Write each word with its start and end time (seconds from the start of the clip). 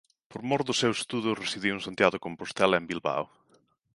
Por 0.31 0.41
mor 0.49 0.61
dos 0.67 0.79
seus 0.81 0.97
estudos 1.03 1.39
residiu 1.43 1.73
en 1.75 1.85
Santiago 1.87 2.13
de 2.15 2.23
Compostela 2.25 2.75
e 2.75 2.79
en 2.81 2.89
Bilbao. 2.91 3.23